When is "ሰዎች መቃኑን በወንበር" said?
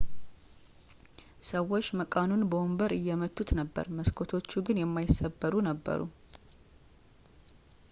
1.49-2.91